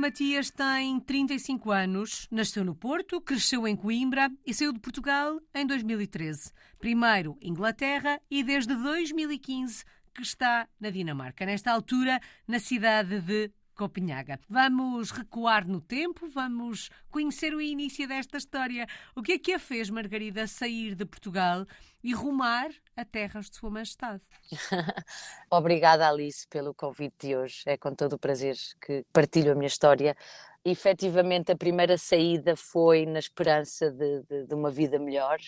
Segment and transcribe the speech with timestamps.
[0.00, 5.66] Matias tem 35 anos, nasceu no Porto, cresceu em Coimbra e saiu de Portugal em
[5.66, 6.52] 2013.
[6.78, 9.84] Primeiro Inglaterra e desde 2015
[10.14, 11.44] que está na Dinamarca.
[11.44, 14.38] Nesta altura, na cidade de Copenhaga.
[14.46, 18.86] Vamos recuar no tempo, vamos conhecer o início desta história.
[19.16, 21.64] O que é que a fez, Margarida, sair de Portugal
[22.04, 24.20] e rumar a terras de Sua Majestade?
[25.50, 27.62] Obrigada, Alice, pelo convite de hoje.
[27.64, 30.14] É com todo o prazer que partilho a minha história.
[30.62, 35.38] Efetivamente, a primeira saída foi na esperança de, de, de uma vida melhor.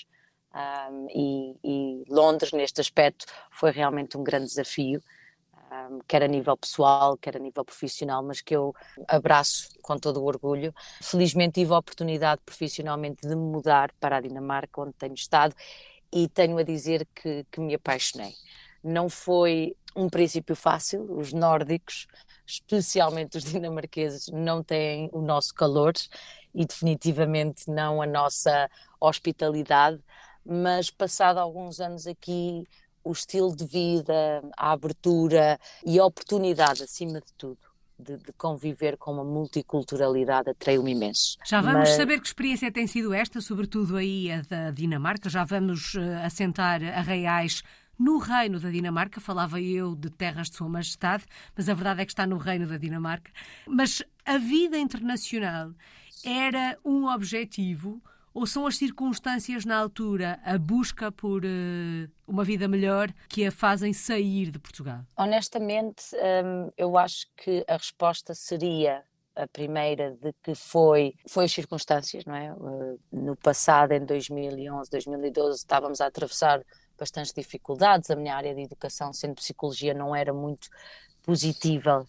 [0.55, 5.03] Um, e, e Londres, neste aspecto, foi realmente um grande desafio
[6.07, 8.75] quer a nível pessoal, quer a nível profissional, mas que eu
[9.09, 10.75] abraço com todo o orgulho.
[11.03, 15.55] Felizmente tive a oportunidade profissionalmente de me mudar para a Dinamarca, onde tenho estado,
[16.13, 18.35] e tenho a dizer que, que me apaixonei.
[18.85, 22.07] Não foi um princípio fácil, os nórdicos,
[22.47, 25.93] especialmente os dinamarqueses, não têm o nosso calor
[26.55, 28.69] e definitivamente não a nossa
[29.01, 30.01] hospitalidade,
[30.45, 32.67] mas passado alguns anos aqui
[33.05, 37.59] o estilo de vida, a abertura e a oportunidade, acima de tudo,
[37.99, 41.39] de, de conviver com uma multiculturalidade atraiu-me imenso.
[41.45, 41.97] Já vamos Mas...
[41.97, 45.29] saber que experiência tem sido esta, sobretudo aí a da Dinamarca.
[45.29, 47.63] Já vamos uh, assentar arraiais
[47.99, 49.21] no reino da Dinamarca.
[49.21, 51.25] Falava eu de terras de Sua Majestade,
[51.57, 53.31] mas a verdade é que está no reino da Dinamarca.
[53.67, 55.73] Mas a vida internacional
[56.25, 58.03] era um objetivo
[58.35, 63.53] ou são as circunstâncias na altura, a busca por uh, uma vida melhor, que a
[63.53, 65.05] fazem sair de Portugal?
[65.17, 66.05] Honestamente,
[66.45, 69.03] um, eu acho que a resposta seria
[69.35, 72.53] a primeira de que foi foi as circunstâncias, não é?
[72.53, 76.63] Uh, no passado, em 2011, 2012, estávamos a atravessar
[76.99, 78.11] bastantes dificuldades.
[78.11, 80.69] A minha área de educação, sendo psicologia, não era muito
[81.23, 82.07] positiva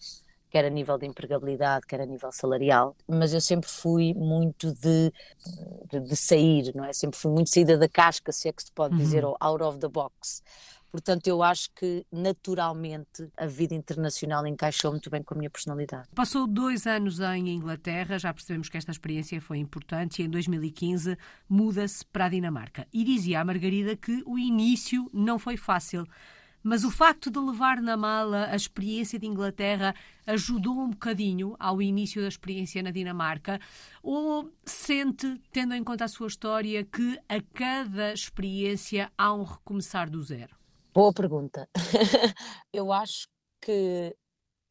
[0.54, 5.12] quer a nível de empregabilidade, quer a nível salarial, mas eu sempre fui muito de,
[5.90, 6.92] de, de sair, não é?
[6.92, 9.30] Sempre fui muito saída da casca, se é que se pode dizer, uhum.
[9.30, 10.44] ou out of the box.
[10.92, 16.06] Portanto, eu acho que naturalmente a vida internacional encaixou muito bem com a minha personalidade.
[16.14, 21.18] Passou dois anos em Inglaterra, já percebemos que esta experiência foi importante e em 2015
[21.48, 22.86] muda-se para a Dinamarca.
[22.92, 26.06] E dizia a Margarida que o início não foi fácil.
[26.66, 29.94] Mas o facto de levar na mala a experiência de Inglaterra
[30.26, 33.60] ajudou um bocadinho ao início da experiência na Dinamarca?
[34.02, 40.08] Ou sente, tendo em conta a sua história, que a cada experiência há um recomeçar
[40.08, 40.56] do zero?
[40.94, 41.68] Boa pergunta.
[42.72, 43.28] Eu acho
[43.60, 44.16] que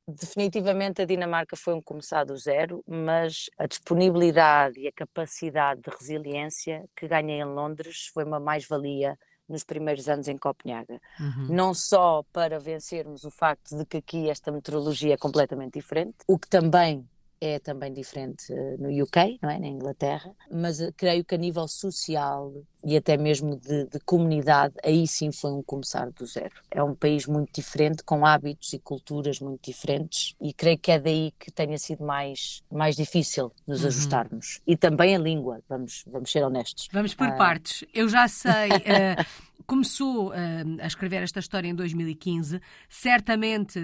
[0.08, 5.92] definitivamente a Dinamarca foi um começar do zero, mas a disponibilidade e a capacidade de
[5.92, 9.16] resiliência que ganhei em Londres foi uma mais-valia
[9.48, 11.00] nos primeiros anos em Copenhaga.
[11.20, 11.48] Uhum.
[11.50, 16.38] Não só para vencermos o facto de que aqui esta meteorologia é completamente diferente, o
[16.38, 17.08] que também
[17.44, 19.60] é também diferente eh, no UK, não é?
[19.60, 22.54] na Inglaterra, mas eh, creio que a nível social
[22.86, 26.54] e até mesmo de, de, comunidade, aí sim foi um começar do zero.
[26.72, 31.00] É um país muito diferente, com hábitos e culturas muito diferentes, e creio que é
[31.00, 33.88] daí que tenha sido mais, mais difícil nos uhum.
[33.88, 34.62] ajustarmos.
[34.66, 36.88] E também a língua, vamos, vamos ser honestos.
[36.94, 37.38] Vamos por uh...
[37.38, 37.84] partes.
[37.94, 38.70] Eu já sei.
[38.70, 39.26] Uh,
[39.68, 40.34] começou uh,
[40.82, 42.62] a escrever esta história em 2015.
[42.90, 43.80] Certamente,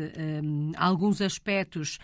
[0.77, 1.99] alguns aspectos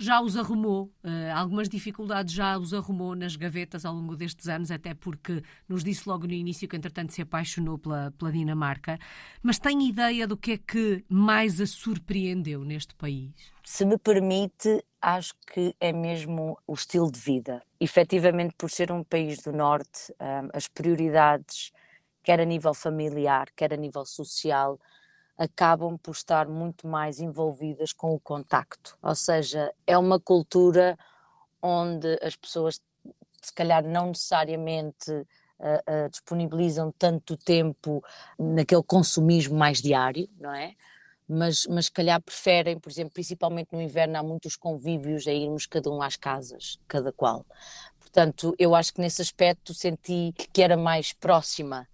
[0.00, 4.70] já os arrumou, uh, algumas dificuldades já os arrumou nas gavetas ao longo destes anos,
[4.70, 8.98] até porque nos disse logo no início que, entretanto, se apaixonou pela, pela Dinamarca.
[9.42, 13.30] Mas tem ideia do que é que mais a surpreendeu neste país?
[13.62, 17.62] Se me permite, acho que é mesmo o estilo de vida.
[17.78, 21.72] Efetivamente, por ser um país do Norte, eh, as prioridades,
[22.22, 24.78] quer a nível familiar, quer a nível social,
[25.40, 28.98] acabam por estar muito mais envolvidas com o contacto.
[29.02, 30.98] Ou seja, é uma cultura
[31.62, 32.78] onde as pessoas,
[33.40, 35.24] se calhar, não necessariamente uh,
[36.04, 38.04] uh, disponibilizam tanto tempo
[38.38, 40.74] naquele consumismo mais diário, não é?
[41.26, 45.90] Mas, mas calhar preferem, por exemplo, principalmente no inverno, há muitos convívios a irmos cada
[45.90, 47.46] um às casas, cada qual.
[47.98, 51.88] Portanto, eu acho que nesse aspecto senti que era mais próxima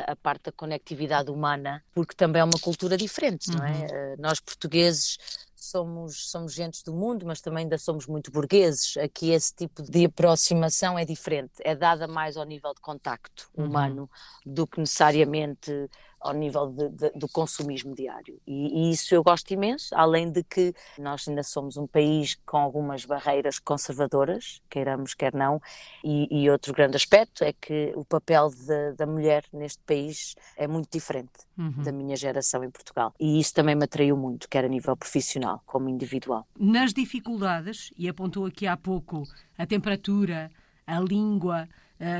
[0.00, 3.56] a, a, parte da conectividade humana, porque também é uma cultura diferente, uhum.
[3.56, 3.70] não é?
[3.70, 3.86] Uhum.
[3.90, 5.18] Eh, nós portugueses
[5.54, 8.96] somos, somos gentes do mundo, mas também ainda somos muito burgueses.
[8.96, 13.66] Aqui esse tipo de aproximação é diferente, é dada mais ao nível de contacto uhum.
[13.66, 14.10] humano
[14.44, 15.90] do que necessariamente
[16.26, 18.38] ao nível de, de, do consumismo diário.
[18.46, 22.58] E, e, isso eu gosto imenso, além de que nós ainda somos um país com
[22.58, 25.60] algumas barreiras conservadoras, queiramos, quer não,
[26.02, 30.66] e, e outro grande aspecto é que o papel de, da mulher neste país é
[30.66, 31.82] muito diferente uhum.
[31.82, 33.14] da minha geração em Portugal.
[33.18, 36.46] E isso também me atraiu muito, quer a nível profissional como individual.
[36.58, 39.24] Nas dificuldades, e apontou aqui há pouco
[39.56, 40.50] a temperatura,
[40.86, 41.68] a língua,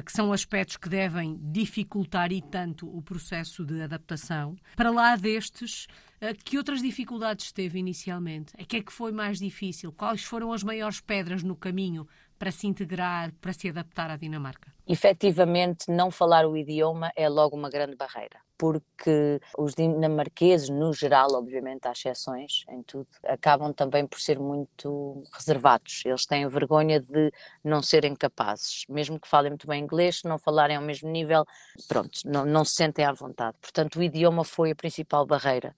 [0.05, 4.57] que são aspectos que devem dificultar e tanto o processo de adaptação.
[4.75, 5.87] Para lá destes,
[6.21, 8.55] uh, que outras dificuldades teve inicialmente?
[8.55, 9.93] O que é que foi mais difícil?
[9.93, 12.09] Quais foram as maiores pedras no caminho
[12.39, 14.73] para se integrar, para se adaptar à Dinamarca?
[14.87, 21.29] Efetivamente, não falar o idioma é logo uma grande barreira, porque os dinamarqueses, no geral,
[21.33, 26.03] obviamente há exceções em tudo, acabam também por ser muito reservados.
[26.05, 27.33] Eles têm vergonha de
[27.65, 31.45] não serem capazes, mesmo que falem muito bem inglês, se não falarem ao mesmo nível,
[31.89, 33.57] pronto, não, não se sentem à vontade.
[33.61, 35.75] Portanto, o idioma foi a principal barreira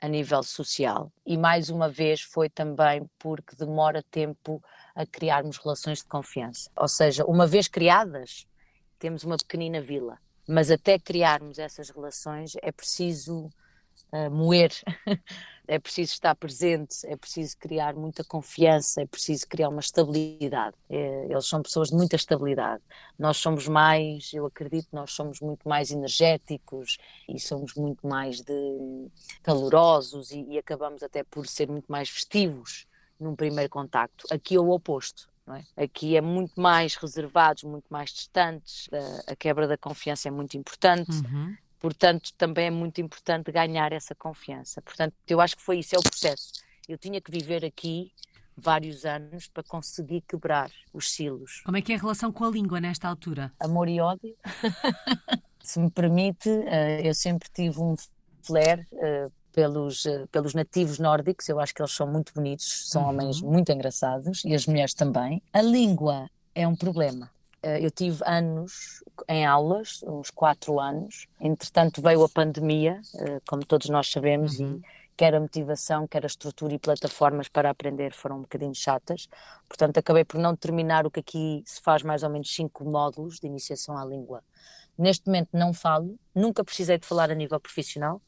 [0.00, 1.12] a nível social.
[1.26, 4.62] E mais uma vez foi também porque demora tempo
[5.00, 6.70] a criarmos relações de confiança.
[6.76, 8.46] Ou seja, uma vez criadas,
[8.98, 13.46] temos uma pequenina vila, mas até criarmos essas relações é preciso
[14.12, 14.70] uh, moer,
[15.66, 20.76] é preciso estar presente, é preciso criar muita confiança, é preciso criar uma estabilidade.
[20.90, 22.82] É, eles são pessoas de muita estabilidade.
[23.18, 29.08] Nós somos mais, eu acredito, nós somos muito mais energéticos e somos muito mais de
[29.42, 32.89] calorosos e, e acabamos até por ser muito mais festivos
[33.20, 34.26] num primeiro contacto.
[34.32, 35.28] Aqui é o oposto.
[35.48, 35.84] É?
[35.84, 40.56] Aqui é muito mais reservados, muito mais distantes, a, a quebra da confiança é muito
[40.56, 41.56] importante, uhum.
[41.80, 44.80] portanto, também é muito importante ganhar essa confiança.
[44.80, 46.52] Portanto, eu acho que foi isso, é o processo.
[46.88, 48.12] Eu tinha que viver aqui
[48.56, 51.62] vários anos para conseguir quebrar os silos.
[51.64, 53.52] Como é que é a relação com a língua nesta altura?
[53.58, 54.36] Amor e ódio.
[55.62, 57.94] Se me permite, eh, eu sempre tive um
[58.42, 63.02] flare eh, pelos, eh, pelos nativos nórdicos, eu acho que eles são muito bonitos, são
[63.02, 63.08] uhum.
[63.08, 65.42] homens muito engraçados e as mulheres também.
[65.52, 67.30] A língua é um problema.
[67.62, 73.64] Eh, eu tive anos em aulas, uns quatro anos, entretanto veio a pandemia, eh, como
[73.64, 74.76] todos nós sabemos, uhum.
[74.76, 79.28] e quer a motivação, quer a estrutura e plataformas para aprender foram um bocadinho chatas,
[79.68, 83.38] portanto acabei por não terminar o que aqui se faz mais ou menos cinco módulos
[83.38, 84.42] de iniciação à língua.
[84.96, 88.22] Neste momento não falo, nunca precisei de falar a nível profissional,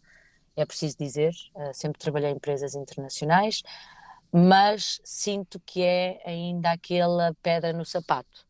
[0.57, 3.63] é preciso dizer, uh, sempre trabalhei em empresas internacionais,
[4.33, 8.47] mas sinto que é ainda aquela pedra no sapato.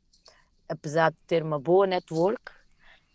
[0.69, 2.53] Apesar de ter uma boa network,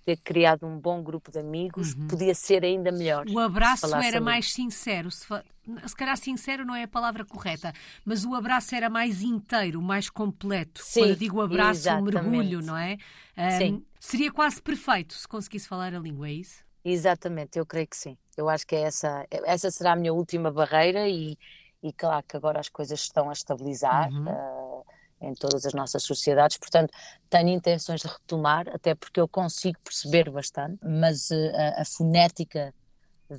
[0.07, 2.07] ter criado um bom grupo de amigos, uhum.
[2.07, 3.25] podia ser ainda melhor.
[3.27, 5.11] O abraço era mais sincero.
[5.11, 5.43] Se, fa...
[5.85, 7.73] se calhar sincero não é a palavra correta,
[8.05, 10.81] mas o abraço era mais inteiro, mais completo.
[10.81, 12.13] Sim, Quando digo abraço, exatamente.
[12.13, 12.97] mergulho, não é?
[13.37, 13.83] Um.
[13.99, 16.66] Seria quase perfeito se conseguisse falar a língua, é isso?
[16.89, 18.17] Exatamente, eu creio que sim.
[18.37, 21.37] Eu acho que é essa, essa será a minha última barreira e,
[21.83, 24.25] e claro que agora as coisas estão a estabilizar uhum.
[24.29, 24.85] uh,
[25.19, 26.93] em todas as nossas sociedades, portanto
[27.29, 32.73] tenho intenções de retomar, até porque eu consigo perceber bastante, mas uh, a, a fonética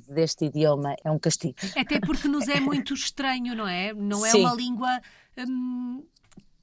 [0.07, 1.55] deste idioma é um castigo.
[1.75, 3.93] Até porque nos é muito estranho, não é?
[3.95, 4.41] Não é Sim.
[4.41, 5.01] uma língua
[5.39, 6.03] hum,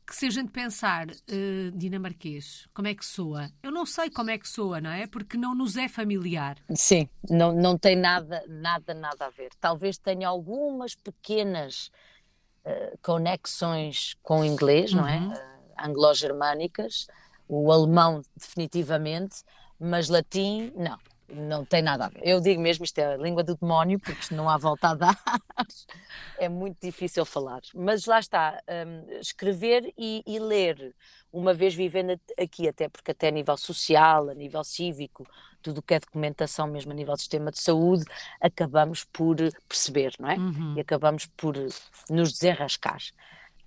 [0.06, 3.50] que se a gente pensar uh, dinamarquês, como é que soa?
[3.62, 5.06] Eu não sei como é que soa, não é?
[5.06, 6.56] Porque não nos é familiar.
[6.74, 9.50] Sim, não, não tem nada, nada, nada a ver.
[9.60, 11.90] Talvez tenha algumas pequenas
[12.64, 15.00] uh, conexões com o inglês, uhum.
[15.00, 15.18] não é?
[15.18, 17.08] Uh, anglo-germânicas,
[17.48, 19.42] o alemão definitivamente,
[19.78, 22.20] mas latim, não não tem nada a ver.
[22.22, 25.18] Eu digo mesmo, isto é a língua do demónio, porque não há volta a dar.
[26.38, 27.60] é muito difícil falar.
[27.74, 30.94] Mas lá está, um, escrever e, e, ler,
[31.32, 35.26] uma vez vivendo aqui, até porque até a nível social, a nível cívico,
[35.60, 38.04] tudo o que é documentação, mesmo a nível do sistema de saúde,
[38.40, 39.36] acabamos por
[39.68, 40.36] perceber, não é?
[40.36, 40.74] Uhum.
[40.76, 41.56] E acabamos por
[42.08, 43.00] nos desenrascar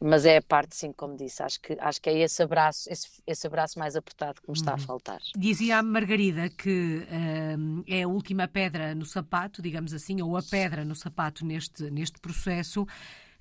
[0.01, 3.07] mas é a parte, sim, como disse, acho que, acho que é esse abraço, esse,
[3.27, 4.79] esse abraço mais apertado que me está a uhum.
[4.79, 5.19] faltar.
[5.35, 10.41] Dizia a Margarida que uh, é a última pedra no sapato, digamos assim, ou a
[10.41, 12.87] pedra no sapato neste, neste processo.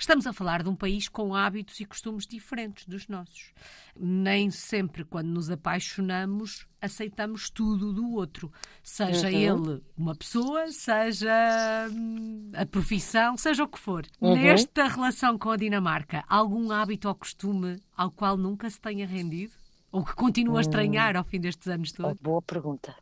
[0.00, 3.52] Estamos a falar de um país com hábitos e costumes diferentes dos nossos.
[3.98, 8.52] Nem sempre, quando nos apaixonamos, aceitamos tudo do outro.
[8.80, 9.34] Seja uhum.
[9.34, 14.06] ele uma pessoa, seja hum, a profissão, seja o que for.
[14.20, 14.36] Uhum.
[14.36, 19.52] Nesta relação com a Dinamarca, algum hábito ou costume ao qual nunca se tenha rendido?
[19.90, 22.12] Ou que continua a estranhar ao fim destes anos todos?
[22.12, 22.94] Oh, boa pergunta.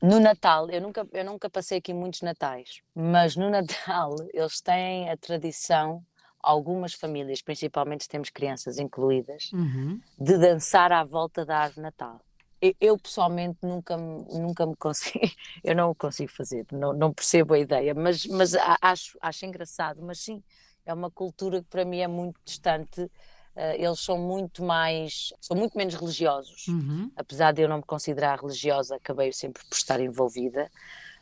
[0.00, 5.10] No Natal, eu nunca, eu nunca passei aqui muitos Natais, mas no Natal eles têm
[5.10, 6.02] a tradição
[6.42, 10.00] algumas famílias, principalmente se temos crianças incluídas, uhum.
[10.18, 12.20] de dançar à volta da árvore Natal.
[12.80, 15.18] eu pessoalmente nunca, nunca me consigo,
[15.64, 20.02] eu não o consigo fazer, não, não percebo a ideia, mas, mas acho, acho engraçado,
[20.02, 20.42] mas sim,
[20.84, 23.02] é uma cultura que para mim é muito distante.
[23.56, 26.68] Uh, eles são muito mais, são muito menos religiosos.
[26.68, 27.10] Uhum.
[27.16, 30.70] Apesar de eu não me considerar religiosa, acabei sempre por estar envolvida.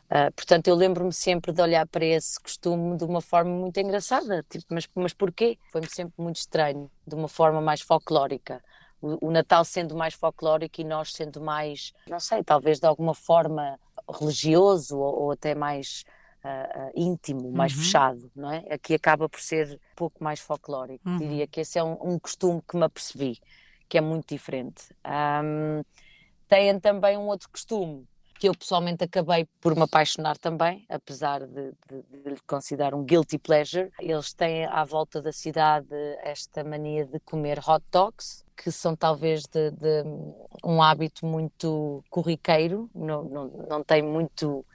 [0.09, 4.43] Uh, portanto, eu lembro-me sempre de olhar para esse costume de uma forma muito engraçada.
[4.49, 5.57] Tipo, mas, mas porquê?
[5.71, 8.61] Foi-me sempre muito estranho, de uma forma mais folclórica
[9.01, 13.79] o, Natal sendo mais folclórico e nós sendo mais, não sei, talvez de alguma forma
[14.09, 16.03] religioso ou, ou até mais
[16.43, 17.79] uh, uh, íntimo, mais uhum.
[17.79, 18.65] fechado, não é?
[18.69, 21.07] Aqui acaba por ser um pouco mais folclórico.
[21.07, 21.17] Uhum.
[21.17, 23.39] Diria que esse é um, um, costume que me apercebi,
[23.87, 24.93] que é muito diferente.
[25.05, 25.81] Um,
[26.47, 28.05] têm também um outro costume
[28.39, 33.37] que eu pessoalmente acabei por me apaixonar também, apesar de, de, de, considerar um guilty
[33.37, 33.91] pleasure.
[33.99, 35.87] Eles têm à volta da cidade
[36.23, 40.03] esta mania de comer hot dogs, que são talvez de, de
[40.63, 44.65] um hábito muito corriqueiro, não, não, não tem muito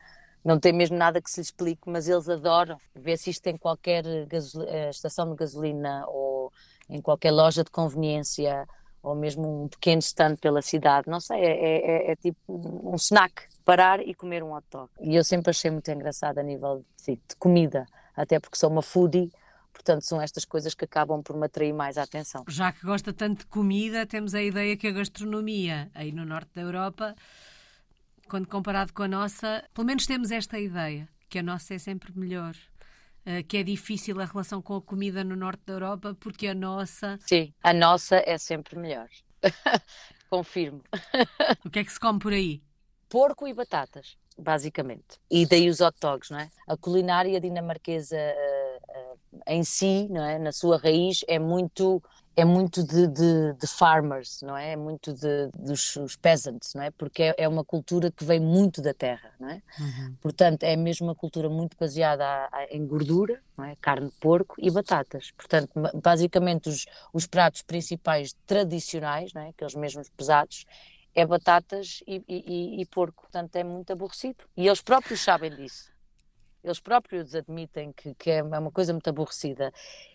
[0.44, 3.56] não tem mesmo nada que se lhe explique, mas eles adoram ver se isto em
[3.56, 6.52] qualquer eh, estação de gasolina ou
[6.90, 8.68] em qualquer loja de conveniência
[9.04, 12.94] ou mesmo um pequeno stand pela cidade, não sei, é, é, é, é tipo um
[12.96, 14.88] snack, parar e comer um hot dog.
[15.00, 18.82] E eu sempre achei muito engraçado a nível de, de comida, até porque sou uma
[18.82, 19.30] foodie,
[19.74, 22.44] Portanto, são estas coisas que acabam por me atrair mais a atenção.
[22.48, 26.54] Já que gosta tanto de comida, temos a ideia que a gastronomia aí no norte
[26.54, 27.14] da Europa,
[28.28, 32.16] quando comparado com a nossa, pelo menos temos esta ideia, que a nossa é sempre
[32.16, 32.54] melhor.
[33.26, 36.54] Eh, que é difícil a relação com a comida no norte da Europa, porque a
[36.54, 37.18] nossa.
[37.26, 39.08] Sim, a nossa é sempre melhor.
[40.28, 40.82] Confirmo.
[41.64, 42.62] o que é que se come por aí?
[43.08, 45.18] Porco e batatas, basicamente.
[45.30, 46.50] E daí os hot dogs, não é?
[46.68, 50.38] A culinária dinamarquesa uh, uh, em si, não é?
[50.38, 52.02] Na sua raiz, é muito
[52.36, 54.72] é muito de, de, de, farmers, não é?
[54.72, 56.90] É muito de, dos peasants, não é?
[56.90, 59.62] Porque é, é, uma cultura que vem muito da terra, não é?
[59.78, 60.16] Uhum.
[60.20, 63.76] Portanto, é mesmo uma cultura muito baseada a, a, em gordura, não é?
[63.80, 65.30] Carne de porco e batatas.
[65.30, 65.70] Portanto,
[66.02, 69.48] basicamente os, os pratos principais tradicionais, não é?
[69.50, 70.66] Aqueles mesmos pesados,
[71.14, 73.22] é batatas e, e, e porco.
[73.22, 74.44] Portanto, é muito aborrecido.
[74.56, 75.94] E eles próprios sabem disso
[76.64, 79.70] eles próprios admitem que, que, é uma coisa muito aborrecida.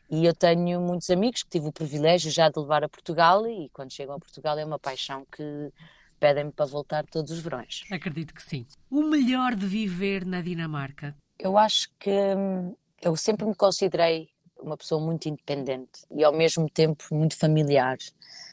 [0.10, 3.70] E eu tenho muitos amigos que tive o privilégio já de levar a Portugal e
[3.70, 5.72] quando chegam a Portugal é uma paixão que
[6.20, 7.84] pedem-me para voltar todos os verões.
[7.92, 8.66] Acredito que sim.
[8.89, 11.16] O melhor de viver na Dinamarca?
[11.38, 14.30] Eu acho que hum, eu sempre me considerei
[14.62, 17.98] uma pessoa muito independente e ao mesmo tempo muito familiar.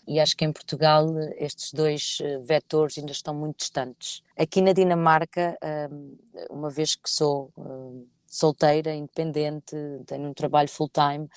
[0.07, 4.23] E acho que em Portugal estes dois eh, vetores ainda estão muito distantes.
[4.39, 5.59] Aqui na Dinamarca,
[5.91, 6.17] hum,
[6.49, 9.75] uma vez que sou hum, solteira, independente,
[10.07, 11.28] tenho um trabalho full-time,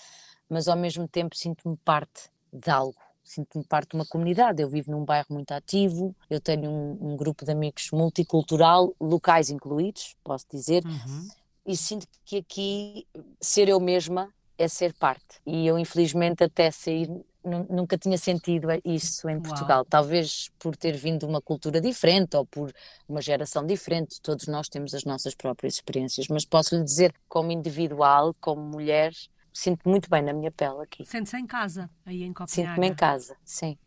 [0.49, 2.97] mas ao mesmo tempo sinto-me parte de algo.
[3.23, 4.61] Sinto-me parte de uma comunidade.
[4.61, 9.49] Eu vivo num bairro muito ativo, eu tenho um, um grupo de amigos multicultural, locais
[9.49, 11.27] incluídos, posso dizer, uhum.
[11.65, 13.07] e sinto que aqui
[13.39, 15.39] ser eu mesma é ser parte.
[15.45, 17.09] E eu, infelizmente, até sair
[17.43, 19.79] nunca tinha sentido isso em Portugal.
[19.79, 19.85] Uau.
[19.85, 22.71] Talvez por ter vindo de uma cultura diferente ou por
[23.07, 24.21] uma geração diferente.
[24.21, 29.13] Todos nós temos as nossas próprias experiências, mas posso lhe dizer, como individual, como mulher,
[29.53, 31.05] sinto muito bem na minha pele aqui.
[31.05, 32.51] Sente-se em casa, aí em Copenhague?
[32.51, 33.77] Sinto-me em casa, sim.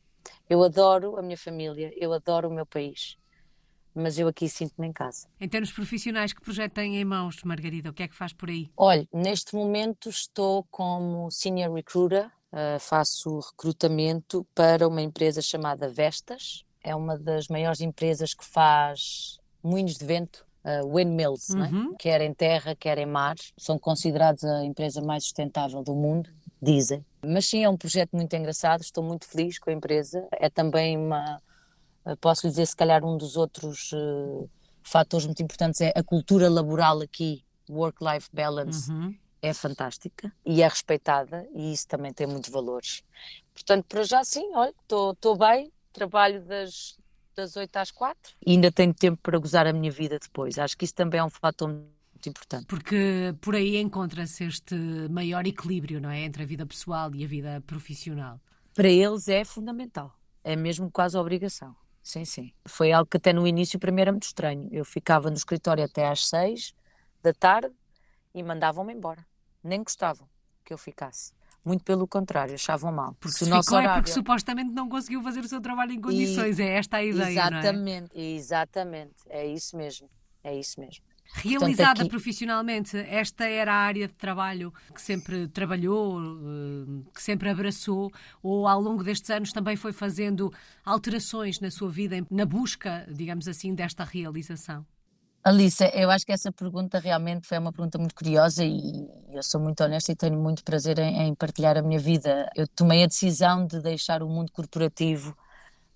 [0.49, 3.19] Eu adoro a minha família, eu adoro o meu país,
[3.95, 5.29] mas eu aqui sinto-me em casa.
[5.41, 7.91] Em termos profissionais, que projeto tem em mãos, Margarida?
[7.91, 8.71] O que é que faz por aí?
[8.77, 16.65] Olha, neste momento estou como Senior Recruiter uh, faço recrutamento para uma empresa chamada Vestas.
[16.83, 21.59] É uma das maiores empresas que faz moinhos de vento, uh, windmills, é?
[21.59, 21.93] uhum.
[21.93, 21.97] é?
[21.99, 23.37] quer em terra, quer em mar.
[23.57, 26.31] São considerados a empresa mais sustentável do mundo,
[26.61, 27.05] dizem.
[27.25, 30.27] Mas sim, é um projeto muito engraçado, estou muito feliz com a empresa.
[30.33, 31.41] É também uma,
[32.21, 34.49] posso lhe dizer, se calhar um dos outros uh,
[34.83, 38.91] fatores muito importantes é a cultura laboral aqui, work-life balance.
[38.91, 43.03] Uhum é fantástica e é respeitada e isso também tem muitos valores.
[43.53, 46.97] Portanto, para já sim, olha, estou bem, trabalho das,
[47.35, 50.59] das 8 às 4 e ainda tenho tempo para gozar a minha vida depois.
[50.59, 52.67] Acho que isso também é um fator muito importante.
[52.67, 54.77] Porque por aí encontra-se este
[55.11, 56.21] maior equilíbrio, não é?
[56.21, 58.41] Entre a vida pessoal e a vida profissional.
[58.73, 61.75] Para eles é fundamental, é mesmo quase obrigação.
[62.01, 62.53] Sim, sim.
[62.65, 64.69] Foi algo que até no início para mim era muito estranho.
[64.73, 66.75] Eu ficava no escritório até às 6
[67.23, 67.73] da tarde
[68.35, 69.25] e mandavam-me embora
[69.63, 70.29] nem gostavam
[70.65, 71.33] que eu ficasse.
[71.65, 73.15] Muito pelo contrário, achavam mal.
[73.21, 73.91] Porque se, se ficou horário...
[73.91, 76.63] é porque supostamente não conseguiu fazer o seu trabalho em condições, e...
[76.63, 78.21] é esta a ideia, Exatamente, é?
[78.21, 80.09] exatamente, é isso mesmo,
[80.43, 81.05] é isso mesmo.
[81.35, 82.11] Realizada Portanto, aqui...
[82.11, 88.11] profissionalmente, esta era a área de trabalho que sempre trabalhou, eh, que sempre abraçou,
[88.43, 90.53] ou ao longo destes anos também foi fazendo
[90.85, 94.85] alterações na sua vida, na busca, digamos assim, desta realização?
[95.45, 99.61] Alice, eu acho que essa pergunta realmente foi uma pergunta muito curiosa e eu sou
[99.61, 102.49] muito honesta e tenho muito prazer em, em partilhar a minha vida.
[102.55, 105.37] Eu tomei a decisão de deixar o mundo corporativo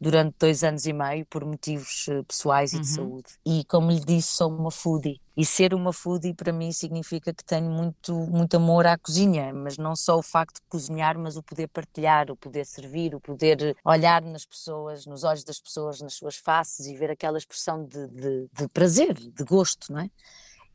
[0.00, 2.82] durante dois anos e meio por motivos eh, pessoais e uhum.
[2.82, 3.28] de saúde.
[3.44, 5.20] E como lhe disse, sou uma foodie.
[5.36, 9.76] E ser uma foodie para mim significa que tenho muito, muito amor à cozinha, mas
[9.76, 13.76] não só o facto de cozinhar, mas o poder partilhar, o poder servir, o poder
[13.84, 18.06] olhar nas pessoas, nos olhos das pessoas, nas suas faces e ver aquela expressão de,
[18.08, 20.10] de, de prazer, de gosto, não é?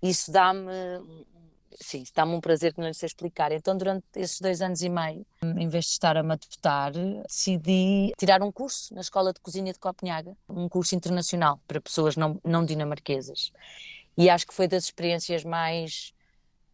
[0.02, 0.72] Isso dá-me
[1.80, 3.52] sim, está-me um prazer que não lhe sei explicar.
[3.52, 8.42] Então, durante esses dois anos e meio, em vez de estar a matutar, decidi tirar
[8.42, 12.66] um curso na Escola de Cozinha de Copenhaga, um curso internacional para pessoas não, não
[12.66, 13.52] dinamarquesas.
[14.18, 16.14] E acho que foi das experiências mais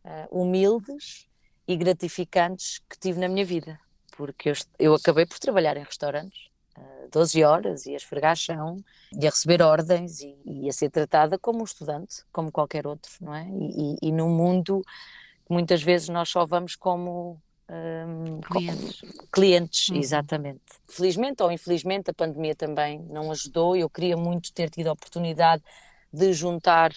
[0.03, 1.27] uh, humildes
[1.67, 3.79] e gratificantes que tive na minha vida,
[4.15, 6.49] porque eu, eu acabei por trabalhar em restaurantes
[7.12, 8.77] 12 horas e a esfregar chão
[9.13, 13.12] e a receber ordens e, e, a ser tratada como um estudante, como qualquer outro,
[13.22, 13.48] não é?
[13.50, 14.81] E, e, e num mundo
[15.46, 19.98] que muitas vezes nós só vamos como um, clientes, clientes uhum.
[19.98, 20.62] exatamente.
[20.88, 23.75] Felizmente ou infelizmente a pandemia também não ajudou.
[23.75, 25.63] Eu queria muito ter tido a oportunidade
[26.12, 26.93] de juntar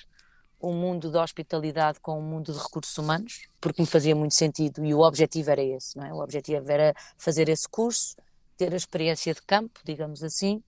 [0.61, 4.85] o mundo da hospitalidade com o mundo de recursos humanos, porque me fazia muito sentido
[4.85, 6.13] e o objetivo era esse, não é?
[6.13, 8.15] O objetivo era fazer esse curso,
[8.61, 10.63] ter a experiência de campo, digamos assim,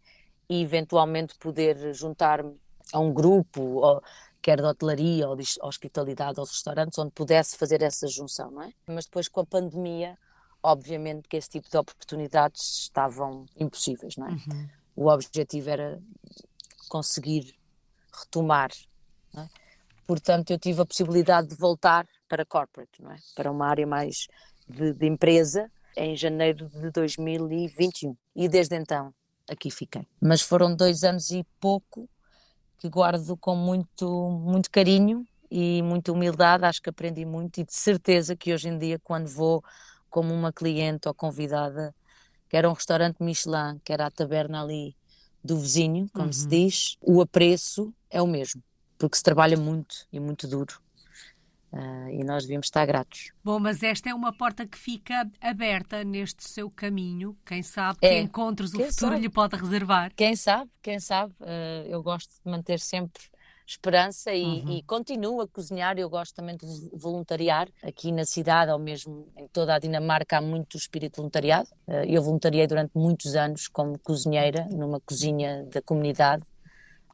[0.49, 2.58] e eventualmente poder juntar-me
[2.90, 4.02] a um grupo, ou,
[4.40, 8.62] quer de hotelaria ou de hospitalidade ou de restaurantes, onde pudesse fazer essa junção, não
[8.62, 8.72] é?
[8.87, 10.18] Mas depois com a pandemia,
[10.62, 14.30] obviamente que esse tipo de oportunidades estavam impossíveis, não é?
[14.30, 14.68] Uhum.
[14.96, 16.00] O objetivo era
[16.88, 17.54] conseguir
[18.11, 18.70] retomar,
[19.37, 19.49] é?
[20.06, 23.16] Portanto, eu tive a possibilidade de voltar para corporate, não é?
[23.34, 24.28] Para uma área mais
[24.66, 28.16] de, de empresa, em janeiro de 2021.
[28.34, 29.12] E desde então
[29.49, 30.06] aqui fiquei.
[30.20, 32.08] Mas foram dois anos e pouco
[32.78, 36.64] que guardo com muito, muito carinho e muita humildade.
[36.64, 39.62] Acho que aprendi muito e de certeza que hoje em dia, quando vou
[40.11, 41.94] como uma cliente ou convidada,
[42.49, 44.96] quer a um restaurante Michelin, quer à taberna ali
[45.42, 46.32] do vizinho, como uhum.
[46.32, 48.62] se diz, o apreço é o mesmo,
[48.99, 50.81] porque se trabalha muito e muito duro
[51.73, 53.32] Uh, e nós devíamos estar gratos.
[53.43, 57.35] Bom, mas esta é uma porta que fica aberta neste seu caminho.
[57.47, 58.08] Quem sabe é.
[58.11, 59.23] que encontros quem o futuro sabe?
[59.23, 60.13] lhe pode reservar.
[60.15, 61.32] Quem sabe, quem sabe.
[61.41, 63.23] Uh, eu gosto de manter sempre
[63.67, 64.71] esperança e, uhum.
[64.71, 65.99] e, continuo a cozinhar.
[65.99, 70.43] Eu gosto também de voluntariar aqui na cidade, ou mesmo em toda a Dinamarca, há
[70.43, 71.71] muito espírito voluntariado.
[71.87, 76.43] Uh, eu voluntariei durante muitos anos como cozinheira numa cozinha da comunidade,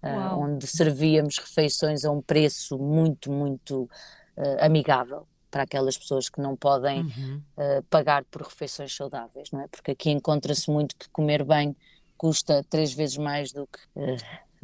[0.03, 3.89] uh, onde servíamos refeições a um preço muito, muito
[4.61, 7.43] amigável para aquelas pessoas que não podem uhum.
[7.57, 9.69] uh, pagar por refeições saudáveis, não é?
[9.69, 11.75] Porque aqui encontra-se muito que comer bem
[12.17, 14.17] custa três vezes mais do que uh,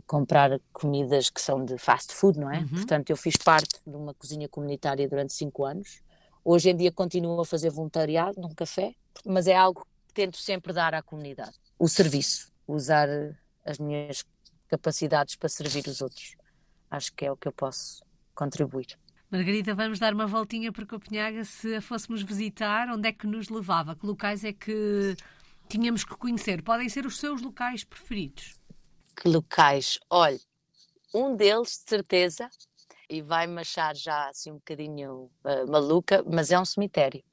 [0.07, 2.59] comprar comidas que são de fast food, não é?
[2.59, 2.69] Uhum.
[2.69, 6.03] Portanto, eu fiz parte de uma cozinha comunitária durante cinco anos.
[6.45, 10.73] Hoje em dia continuo a fazer voluntariado num café, mas é algo que tento sempre
[10.73, 11.59] dar à comunidade.
[11.79, 13.09] O serviço, usar
[13.65, 14.25] as minhas
[14.69, 16.37] capacidades para servir os outros.
[16.91, 18.99] Acho que é o que eu posso contribuir.
[19.35, 21.45] Margarida, vamos dar uma voltinha por Copenhaga.
[21.45, 23.97] Se a fôssemos visitar, onde é que nos levava?
[23.97, 25.17] Que locais é que
[25.69, 26.63] tínhamos que conhecer?
[26.63, 28.55] Podem ser os seus locais preferidos.
[29.17, 29.99] Que locais?
[30.09, 30.39] Olha,
[31.13, 32.49] um deles, de certeza,
[33.11, 37.25] e vai-me achar já assim um bocadinho uh, maluca, mas é um cemitério.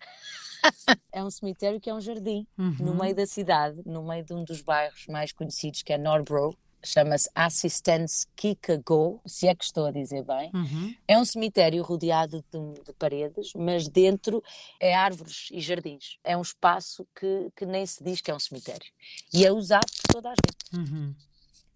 [1.13, 2.77] é um cemitério que é um jardim, uhum.
[2.79, 6.57] no meio da cidade, no meio de um dos bairros mais conhecidos, que é Norbro
[6.83, 10.51] chama-se Assistance Kikago, se é que estou a dizer bem.
[10.53, 10.95] Uhum.
[11.07, 14.43] É um cemitério rodeado de, de, paredes, mas dentro
[14.79, 16.17] é árvores e jardins.
[16.23, 18.91] É um espaço que, que nem se diz que é um cemitério.
[19.33, 20.91] E é usado por toda a gente.
[20.91, 21.13] Uhum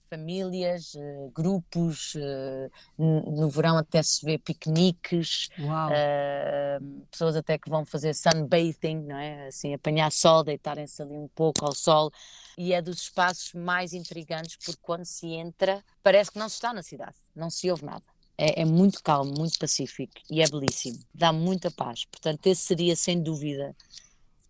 [0.10, 7.86] famílias, uh, grupos, uh, no verão até se vê piqueniques, uh, pessoas até que vão
[7.86, 9.48] fazer sunbathing, não é?
[9.48, 12.12] Assim, apanhar sol, deitarem-se ali um pouco ao sol.
[12.58, 16.74] E é dos espaços mais intrigantes porque quando se entra parece que não se está
[16.74, 18.04] na cidade, não se ouve nada.
[18.38, 22.06] É, é muito calmo, muito pacífico e é belíssimo, dá muita paz.
[22.06, 23.76] Portanto, esse seria sem dúvida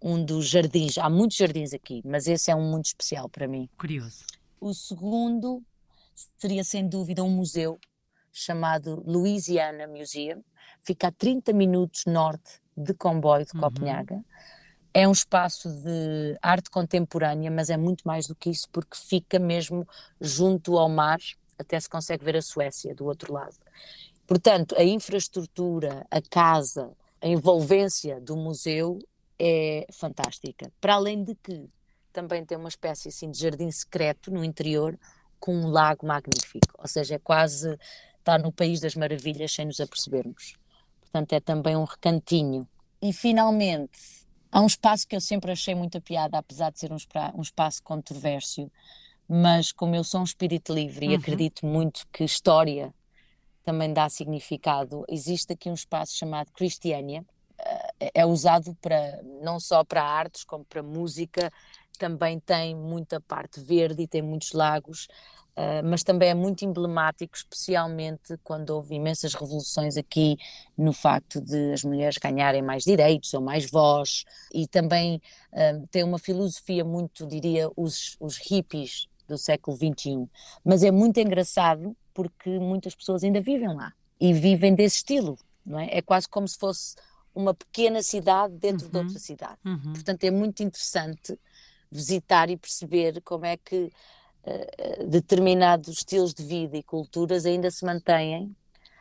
[0.02, 0.98] um dos jardins.
[0.98, 3.70] Há muitos jardins aqui, mas esse é um muito especial para mim.
[3.78, 4.24] Curioso.
[4.66, 5.64] O segundo
[6.40, 7.78] seria sem dúvida um museu
[8.34, 10.44] chamado Louisiana Museum,
[10.82, 13.62] fica a 30 minutos norte de comboio de uhum.
[13.62, 14.26] Copenhaga.
[14.92, 19.38] É um espaço de arte contemporânea, mas é muito mais do que isso, porque fica
[19.38, 19.88] mesmo
[20.20, 21.20] junto ao mar,
[21.60, 23.56] até se consegue ver a Suécia do outro lado.
[24.26, 28.98] Portanto, a infraestrutura, a casa, a envolvência do museu
[29.38, 30.72] é fantástica.
[30.82, 31.70] Para além de que
[32.16, 34.98] também tem uma espécie assim, de jardim secreto no interior
[35.38, 36.74] com um lago magnífico.
[36.78, 37.78] Ou seja, é quase
[38.18, 40.56] estar no país das maravilhas sem nos apercebermos.
[41.02, 42.66] Portanto, é também um recantinho.
[43.02, 44.00] E finalmente,
[44.50, 46.98] há um espaço que eu sempre achei muita piada, apesar de ser um,
[47.36, 48.72] um espaço controvérsio,
[49.28, 51.12] mas como eu sou um espírito livre uhum.
[51.12, 52.94] e acredito muito que história
[53.66, 57.26] também dá significado, existe aqui um espaço chamado Cristiania,
[57.58, 61.52] eh, é usado para não só para artes como para música,
[61.96, 65.08] também tem muita parte verde e tem muitos lagos,
[65.56, 70.38] uh, mas também é muito emblemático, especialmente quando houve imensas revoluções aqui
[70.78, 75.22] no facto de as mulheres ganharem mais direitos ou mais voz, e também
[75.54, 80.30] uh, tem uma filosofia muito, diria, os, os hippies do século XXI.
[80.64, 85.80] Mas é muito engraçado porque muitas pessoas ainda vivem lá e vivem desse estilo, não
[85.80, 85.90] é?
[85.98, 86.96] É quase como se fosse
[87.34, 88.92] uma pequena cidade dentro uhum.
[88.92, 89.58] de outra cidade.
[89.66, 89.94] Uhum.
[89.94, 91.38] Portanto, é muito interessante
[91.96, 93.92] visitar e perceber como é que
[94.44, 98.56] uh, determinados estilos de vida e culturas ainda se mantêm,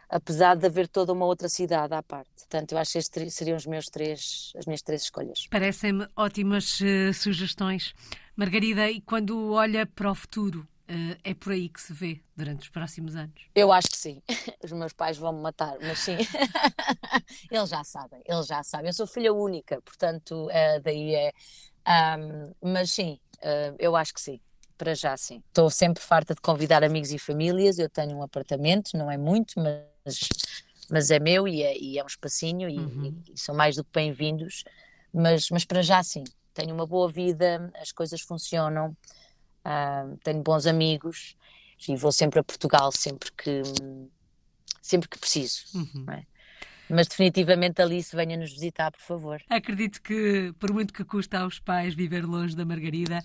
[0.09, 2.31] apesar de haver toda uma outra cidade à parte.
[2.37, 5.47] Portanto, eu acho que estes seriam os meus três, as minhas três escolhas.
[5.51, 7.95] Parecem-me ótimas uh, sugestões.
[8.37, 12.65] Margarida, e quando olha para o futuro, Uh, é por aí que se vê durante
[12.65, 13.49] os próximos anos?
[13.55, 14.21] Eu acho que sim.
[14.63, 16.17] Os meus pais vão me matar, mas sim.
[17.51, 18.89] eles já sabem, eles já sabem.
[18.89, 21.33] Eu sou filha única, portanto, uh, daí é.
[21.87, 24.41] Um, mas sim, uh, eu acho que sim.
[24.77, 25.43] Para já, sim.
[25.49, 27.79] Estou sempre farta de convidar amigos e famílias.
[27.79, 30.29] Eu tenho um apartamento, não é muito, mas,
[30.91, 33.23] mas é meu e é, e é um espacinho e, uhum.
[33.27, 34.65] e, e são mais do que bem-vindos.
[35.13, 36.25] Mas, mas para já, sim.
[36.53, 38.97] Tenho uma boa vida, as coisas funcionam
[39.65, 41.37] uh, tenho bons amigos
[41.89, 43.63] e vou sempre a Portugal sempre que
[44.81, 45.65] sempre que preciso.
[45.75, 46.07] Uhum.
[46.11, 46.23] É?
[46.89, 49.43] Mas definitivamente Alice venha nos visitar, por favor.
[49.49, 53.23] Acredito que, por muito que custa aos pais viver longe da Margarida,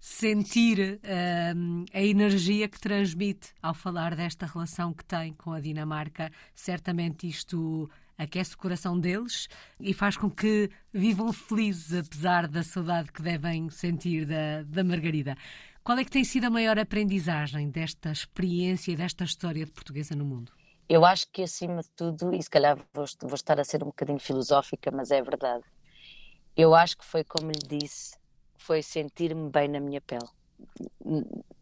[0.00, 6.30] sentir uh, a energia que transmite ao falar desta relação que tem com a Dinamarca,
[6.54, 13.12] certamente isto aquece o coração deles e faz com que vivam felizes, apesar da saudade
[13.12, 15.36] que devem sentir da, da Margarida.
[15.82, 20.24] Qual é que tem sido a maior aprendizagem desta experiência desta história de portuguesa no
[20.24, 20.52] mundo?
[20.90, 23.86] Eu acho que, acima de tudo, e se calhar vou, vou estar a ser um
[23.86, 25.62] bocadinho filosófica, mas é verdade.
[26.56, 28.18] Eu acho que foi como lhe disse,
[28.58, 30.26] foi sentir-me bem na minha pele.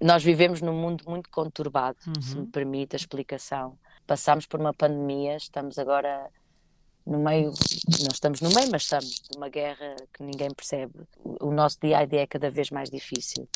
[0.01, 2.23] Nós vivemos num mundo muito conturbado, uhum.
[2.23, 3.79] se me permite a explicação.
[4.07, 6.31] Passámos por uma pandemia, estamos agora
[7.05, 7.53] no meio,
[8.01, 11.07] não estamos no meio, mas estamos numa guerra que ninguém percebe.
[11.39, 13.47] O nosso dia a dia é cada vez mais difícil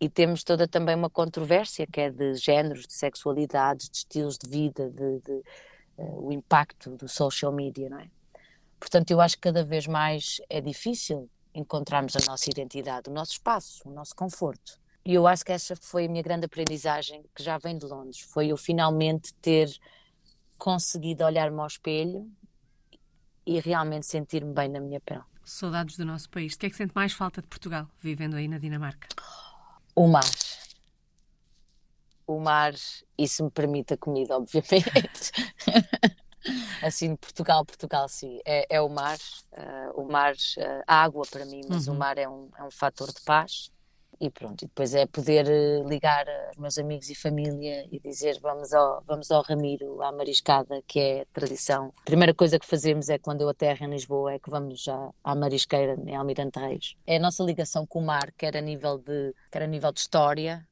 [0.00, 4.48] e temos toda também uma controvérsia que é de géneros, de sexualidades, de estilos de
[4.48, 5.42] vida, de, de
[5.98, 8.08] uh, o impacto do social media, não é?
[8.78, 13.32] Portanto, eu acho que cada vez mais é difícil encontrarmos a nossa identidade, o nosso
[13.32, 14.78] espaço, o nosso conforto.
[15.04, 18.20] E eu acho que essa foi a minha grande aprendizagem, que já vem de Londres,
[18.20, 19.68] foi eu finalmente ter
[20.56, 22.30] conseguido olhar-me ao espelho
[23.44, 25.22] e realmente sentir-me bem na minha pele.
[25.44, 26.54] Saudades do nosso país.
[26.54, 29.08] O que é que sente mais falta de Portugal, vivendo aí na Dinamarca?
[29.98, 30.30] O mar.
[32.24, 32.72] O mar,
[33.18, 35.32] e se me permite a comida, obviamente.
[36.80, 38.38] assim, Portugal, Portugal, sim.
[38.44, 39.18] É, é o mar.
[39.52, 41.94] Uh, o mar, uh, água para mim, mas uhum.
[41.94, 43.72] o mar é um, é um fator de paz
[44.20, 48.38] e pronto, e depois é poder eh, ligar aos meus amigos e família e dizer
[48.40, 51.92] vamos ao, vamos ao Ramiro, à Mariscada, que é tradição.
[52.00, 55.10] A primeira coisa que fazemos é quando eu aterro em Lisboa, é que vamos à,
[55.22, 56.96] à Marisqueira, em Almirante Reis.
[57.06, 60.00] É a nossa ligação com o mar, quer a nível de, quer a nível de
[60.00, 60.66] história,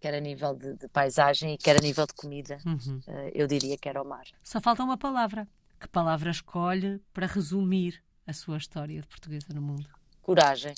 [0.00, 2.58] quer a nível de, de paisagem e quer a nível de comida.
[2.64, 3.00] Uhum.
[3.06, 4.24] Uh, eu diria que era o mar.
[4.42, 5.46] Só falta uma palavra.
[5.78, 9.86] Que palavra escolhe para resumir a sua história de portuguesa no mundo?
[10.22, 10.74] Coragem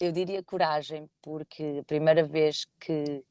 [0.00, 3.22] eu diria coragem, porque a primeira vez que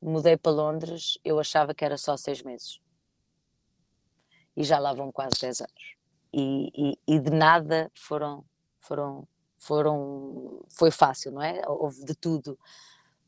[0.00, 2.78] mudei para Londres, eu achava que era só seis meses.
[4.54, 5.96] E já lá vão quase dez anos.
[6.32, 8.44] E, e, e, de nada foram,
[8.78, 9.26] foram,
[9.58, 11.62] foram, foi fácil, não é?
[11.66, 12.58] Houve de tudo.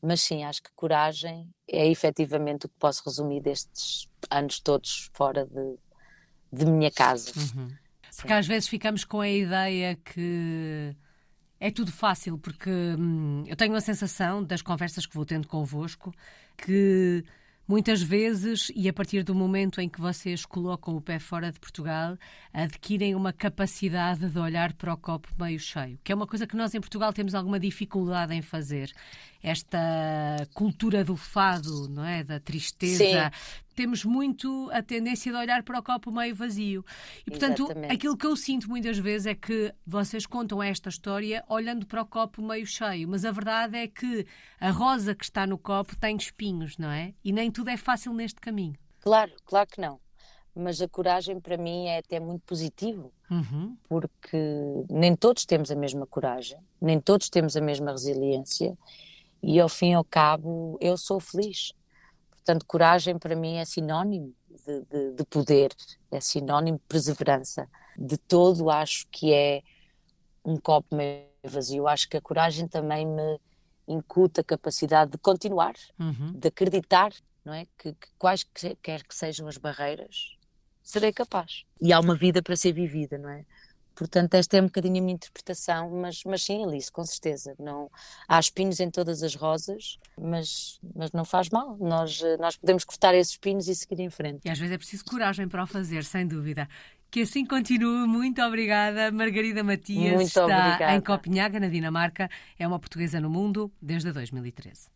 [0.01, 5.45] Mas sim, acho que coragem é efetivamente o que posso resumir destes anos todos fora
[5.45, 5.77] de,
[6.51, 7.31] de minha casa.
[7.35, 7.75] Uhum.
[8.15, 10.95] Porque às vezes ficamos com a ideia que
[11.63, 16.13] é tudo fácil, porque hum, eu tenho a sensação, das conversas que vou tendo convosco,
[16.57, 17.23] que
[17.65, 21.61] muitas vezes, e a partir do momento em que vocês colocam o pé fora de
[21.61, 22.17] Portugal,
[22.51, 26.57] adquirem uma capacidade de olhar para o copo meio cheio, que é uma coisa que
[26.57, 28.91] nós em Portugal temos alguma dificuldade em fazer.
[29.41, 29.79] esta
[30.53, 32.25] cultura do fado, não é?
[32.25, 33.31] Da tristeza.
[33.31, 33.62] Sim.
[33.73, 36.85] Temos muito a tendência de olhar para o copo meio vazio.
[37.25, 37.93] E, portanto, Exatamente.
[37.93, 42.05] aquilo que eu sinto muitas vezes é que vocês contam esta história olhando para o
[42.05, 44.25] copo meio cheio, mas a verdade é que
[44.59, 47.13] a rosa que está no copo tem espinhos, não é?
[47.23, 48.75] E nem tudo é fácil neste caminho.
[49.01, 49.99] Claro, claro que não
[50.55, 53.75] mas a coragem para mim é até muito positivo, uhum.
[53.89, 54.37] porque
[54.89, 58.77] nem todos temos a mesma coragem, nem todos temos a mesma resiliência,
[59.41, 61.73] e ao fim e ao cabo eu sou feliz.
[62.43, 65.73] Portanto, coragem para mim é sinónimo de, de, de poder,
[66.11, 67.69] é sinónimo de perseverança.
[67.97, 69.61] De todo, acho que é
[70.43, 71.87] um copo meio vazio.
[71.87, 73.39] Acho que a coragem também me
[73.87, 76.33] incuta a capacidade de continuar, uhum.
[76.33, 77.13] de acreditar,
[77.45, 77.65] não é?
[77.77, 80.37] Que, que quais que, quer que sejam as barreiras,
[80.81, 81.63] serei capaz.
[81.79, 83.45] E há uma vida para ser vivida, não é?
[83.95, 87.55] Portanto, esta é um bocadinho a minha interpretação, mas, mas sim, Alice, com certeza.
[87.59, 87.89] Não,
[88.27, 91.77] há espinhos em todas as rosas, mas, mas não faz mal.
[91.79, 94.41] Nós, nós podemos cortar esses espinhos e seguir em frente.
[94.45, 96.67] E às vezes é preciso coragem para o fazer, sem dúvida.
[97.11, 98.07] Que assim continue.
[98.07, 99.11] Muito obrigada.
[99.11, 100.95] Margarida Matias Muito está obrigada.
[100.95, 102.27] em Copenhaga, na Dinamarca.
[102.57, 104.87] É uma portuguesa no mundo desde 2013.